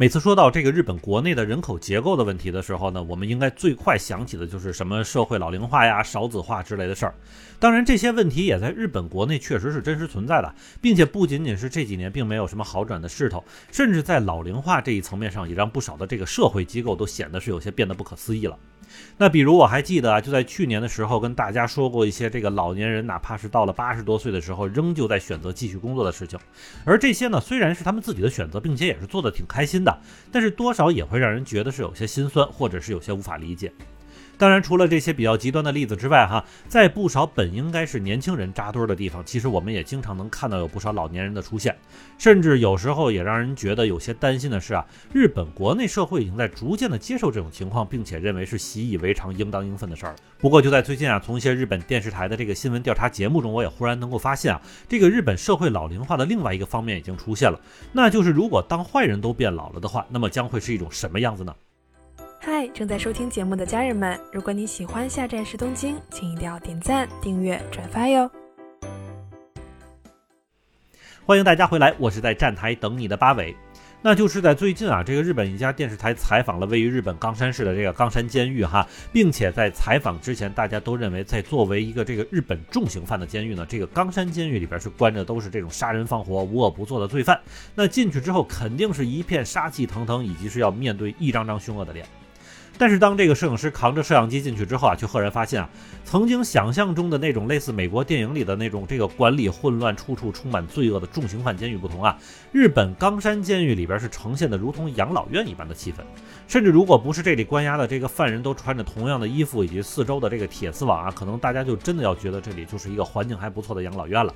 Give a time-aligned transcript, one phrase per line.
[0.00, 7.14] 每次说到这个日本国内的人口结构的问题的时候呢，我们应该最快想起的就是什么社会老龄化呀、少子化之类的事儿。
[7.58, 18.56] 当然，这些问题也在日本国内确实是真实存在的，并且不仅仅是这几年并没有什么好转的势头，甚至在老龄化这一层面上，也让不少的这个社会机构都显得是有些变得不可思议了。
[19.18, 26.38] 那比如我还记得啊，就在去年的时候跟大家说过一些这个老年人哪怕是到了八十多岁的时候，仍旧在选择继续工作的事情。
[26.86, 29.89] 而这些呢，虽然是他们自己的选择，并且也是做的挺开心的，
[30.30, 33.72] 但是多少也会让人觉得是有些心酸，或者是有些无法理解。
[34.40, 41.76] 当然，除了这些比较极端的例子之外，哈，在不少本应该是年轻人扎堆的地方，其实我们也经常能看到有不少老年人的出现，
[42.16, 44.82] 甚至有时候也让人觉得有些担心的是啊，
[45.12, 50.16] 日本国内社会已经在逐渐的接受这种情况，并且认为是习以为常、应当应分的事儿。
[50.38, 57.60] 不过就在最近啊，从一些日本电视台的这个新闻调查节目中，我也忽然能够发现啊，这个日本社会老龄化的另外一个方面已经出现了，
[57.92, 61.54] 那就是如果当坏人都变老了的话，那么将会是一种什么样子呢？
[62.42, 68.30] 嗨，正在收听节目的家人们，如果你喜欢下站是东京，请一定要点赞、订阅、转发哟。
[71.26, 73.54] 欢迎大家回来，我是在站台等你的八尾。
[74.00, 87.38] 那就是在最近啊，这个日本一家电视台采访了位于日本冈山市的这个冈山监狱哈，并且在采访之前，大家都认为在作为一个这个日本重刑犯的监狱呢，这个冈山监狱里边是关着都是这种杀人放火、无恶不作的罪犯。
[87.74, 92.06] 那进去之后，肯定是一片杀气腾腾，以及是要面对一张张凶恶的脸。
[92.80, 95.68] 但是当这个摄影师扛着摄像机进去之后啊，却赫然发现啊，
[96.02, 102.16] 曾经想象中的那种类似美国电影里的那种这个管理混乱、处处充满罪恶的重刑犯监狱不同啊，
[102.52, 105.96] 日本冈山监狱里边是呈现的如同养老院一般的气氛，
[106.48, 114.32] 甚至如果不是这里关押的这个犯人都穿着同样的衣服，以及四周的这个铁丝网啊，可能大家就真的要觉得这里就是一个环境还不错的养老院了。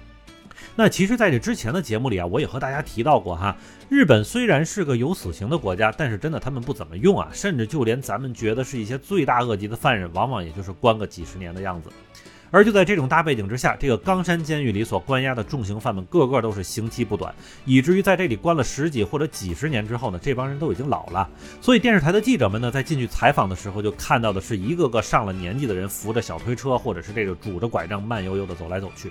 [0.77, 3.56] 那其实，在这之前的节目里啊，我也和大家提到过哈，
[3.88, 11.90] 日本虽然是个有死刑的国家，但是真的他们不怎么用啊，甚至就连咱们觉得是一些罪大恶极的犯人，往往也就是关个几十年的样子。
[12.51, 17.34] 而就在这种大背景之下，这个冈山监狱里所关押的重刑犯们，个个都是刑期不短，
[17.64, 21.29] 以至于在这里关了十几或者几十年之后呢，这帮人都已经老了。
[21.61, 29.11] 所以电视台的记者们呢，在进去采访的时候，就看到的是一个个上了年纪的人扶着小推车，或者是这个拄着拐杖，慢悠悠地走来走去。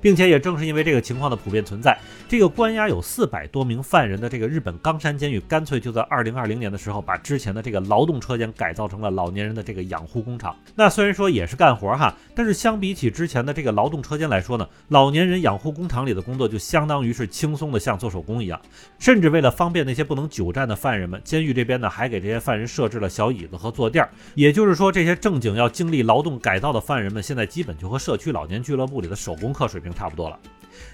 [0.00, 10.56] 并且也正是因为这个情况的普遍存在，这个关押有四百多名犯人的这个日本冈山监狱，干脆就在二零二零年的时候，把之前的这个劳动车间改造成了老年人的这个养护工厂。
[10.74, 18.60] 那虽然说也是干活哈，但是相比起之前的这个劳动车间来说呢，老年人养护工厂里的工作就相当于是轻松的像做手工一样。
[18.98, 24.06] 甚至为了方便那些不能久站的犯人们，监狱这边呢还给这些犯人设置了小椅子和坐垫。
[24.34, 30.38] 也就是说，这些正经要经历劳动改造的犯人们，现在基本就和社区老年俱乐部里的手工课水平差不多了。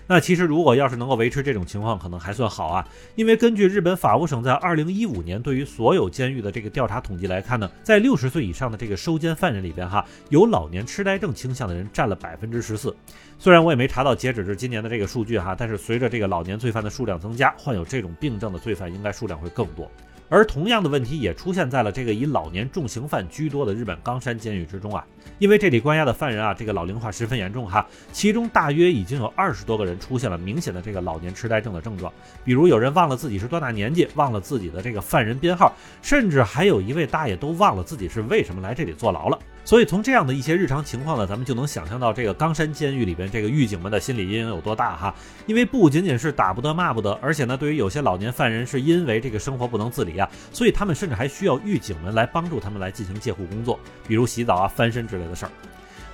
[0.08, 2.86] 那其实如果要是能够维持这种情况，可能还算好啊。
[3.14, 12.94] 因为根据日本法务省在二零一五年对于所有监狱的这个调查统计来看呢，在六十岁以上的这个收监犯人里边哈，有老年痴呆症倾向的人占了百分之十四。
[13.38, 19.90] 虽然我也没查到截止至今年的这个数据哈，但是随着这个老年罪犯的数量增加，患有这种病症的罪犯应该数量会更多。
[20.28, 25.04] 而同样的问题也出现在了这个以老年重刑犯居多的日本冈山监狱之中啊，
[25.38, 32.12] 因为这里关押的犯人啊，这个老龄化十分严重哈，其中大约已经有二十多个人出现了明显的这个老年痴呆症的症状，
[32.44, 35.72] 比如有人忘了自己是多大年纪，忘了自己的这个犯人编号，
[36.02, 39.38] 甚至还有一位大爷都忘了自己是为什么来这里坐牢了。
[39.66, 45.12] 所以从这样的一些日常情况呢，咱们就能想象到这个冈山监狱里边这个狱警们的心理阴影有多大哈。
[45.44, 55.50] 因为不仅仅是打不得骂不得，而且呢，对于有些老年犯人是因为这个生活不能自理啊，所以他们甚至还需要狱警们来帮助他们来进行戒护工作，比如洗澡啊、翻身之类的事儿。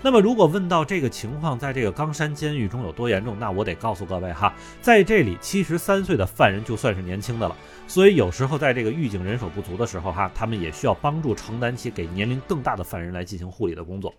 [0.05, 7.57] 那么，如果问到这个情况在这个冈山监狱中有多严重，那我得告诉各位哈，在这里七十三岁的犯人就算是年轻的了。
[7.87, 14.13] 所以有时候在这个狱警人手不足的时候哈，他们也需要帮助承担起给年龄更大的犯人来进行护理的工作。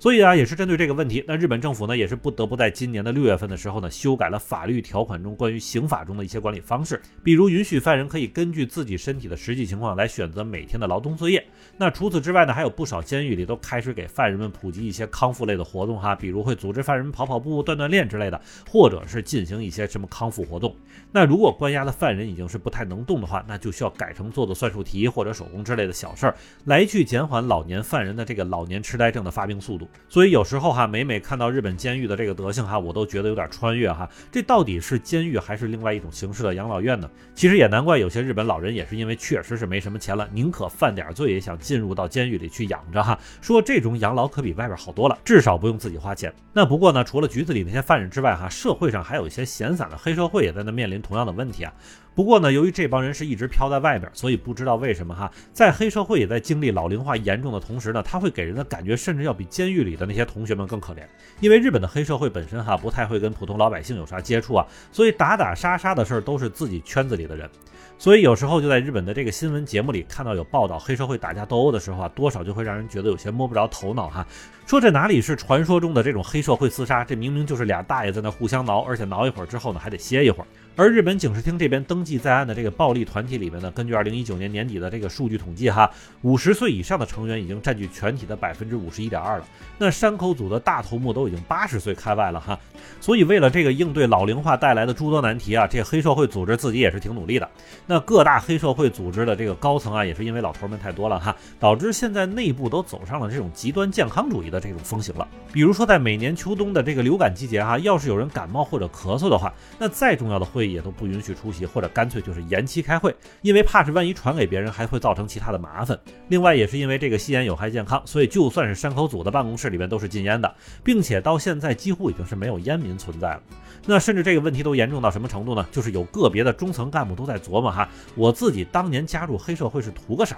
[0.00, 11.46] 所以啊，也是针对这个问题，那日本政府呢，也是不得不在今年的六月份的时候呢，修改了法律条款中关于刑法中的一些管理方式，比如允许犯人可以根据自己身体的实际情况来选择每天的劳动作业。
[11.76, 20.74] 那除此之外呢，还有不少监狱里都开始给犯人们普及一些康复类的活动哈，比如会组织犯人们跑跑步、锻锻炼之类的，或者是进行一些什么康复活动。
[21.12, 29.86] 那如果关押的犯人已经是不太能动的话，那就需要改成做做算术题或者手工之类的小事儿，来去减缓老年犯人的这个老年痴呆症的发病速度。
[30.08, 34.10] 所以有时候哈，每每看到日本监狱的这个德行哈，我都觉得有点穿越哈。
[34.32, 37.08] 这到底是监狱还是另外一种形式的养老院呢？
[37.32, 43.16] 其实也难怪有些日本老人也是因为确实是没什么钱了，宁可犯点罪也想进入到监狱里去养着哈。
[43.40, 46.34] 说这种养老可比外边好多了，至少不用自己花钱。
[46.52, 51.72] 那不过呢，除了局子里那些犯人之外哈，社会上还有一些闲散的黑社会也在那面临同样的问题啊。
[52.20, 60.98] 不过呢，由于这帮人是一直飘在外边，所以不知道为什么哈，在黑社会也在经历老龄化严重的同时呢，他会给人的感觉甚至要比监狱里的那些同学们更可怜。
[61.40, 67.48] 因为日本的黑社会本身哈不太会跟普通老百姓有啥接触啊，所以打打杀杀的事儿都是自己圈子里的人。
[67.96, 74.26] 所以有时候就在日本的这个新闻节目里看到有报道黑社会打架斗殴的时候啊，多少就会让人觉得有些摸不着头脑哈。
[74.66, 80.46] 说这哪里是传说中的这种黑社会厮杀，这明明就是俩大爷在那互相挠，而且挠一会儿之后呢，还得歇一会儿。
[80.80, 85.90] 而日本警视厅这边登记在案的这个暴力团体里面呢，根据二零一九年年底的这个数据统计哈，
[86.22, 89.44] 五十岁以上的成员已经占据全体的百分之五十一点二了。
[89.76, 92.58] 那山口组的大头目都已经八十岁开外了哈。
[92.98, 97.46] 所以为了这个应对老龄化带来的诸多难题啊，这黑社会组织自己也是挺努力的。
[97.86, 105.28] 那各大黑社会组织的这个高层啊，也是因为老头们太多了哈，导致现在内部都走上了这种极端健康主义的这种风行了。
[105.52, 115.98] 比如说在每年秋冬的这个流感季节哈，要是有人感冒或者咳嗽的话，那再重要的会议也都不允许出席，或者干脆就是延期开会，因为怕是万一传给别人，还会造成其他的麻烦。
[116.28, 123.42] 另外，也是因为这个吸烟有害健康，所以就算是山口组的办公室里面都是禁烟的，并且到现在几乎已经是没有烟民存在了。
[123.86, 125.66] 那甚至这个问题都严重到什么程度呢？
[125.70, 130.36] 就是有个别的中层干部都在琢磨哈，我自己当年加入黑社会是图个啥？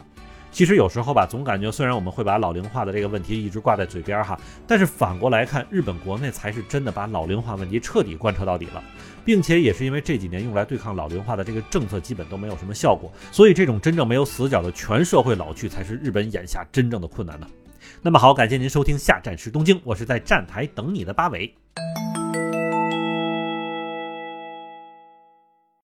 [0.52, 8.84] 其实有时候吧，总感觉虽然我们会把老龄化的这个问题一直挂在嘴边哈，但是反过来看，日本国内才是真的把老龄化问题彻底贯彻到底了，
[9.24, 17.46] 并且也是因为这几年用来对抗老龄化的这个政策基本都没有什么效果，所以这种真正没有死角的全社会老去才是日本眼下真正的困难呢。
[18.02, 21.52] 那么好，感谢您收听下站是东京，我是在站台等你的八尾。